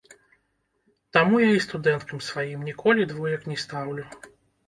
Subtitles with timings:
[1.17, 4.05] Таму я і студэнткам сваім ніколі двоек не стаўлю!